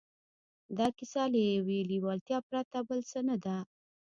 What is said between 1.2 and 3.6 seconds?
له یوې لېوالتیا پرته بل څه نه ده